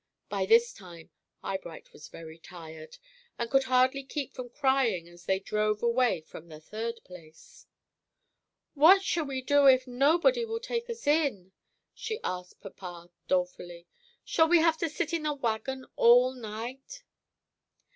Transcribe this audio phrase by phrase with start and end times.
[0.29, 1.11] By this time,
[1.43, 2.97] Eyebright was very tired,
[3.37, 7.67] and could hardly keep from crying as they drove away from the third place.
[8.73, 11.51] "What shall we do if nobody will take us in?"
[11.93, 13.85] she asked papa dolefully.
[14.25, 17.03] "Shall we have to sit in the wagon all night?"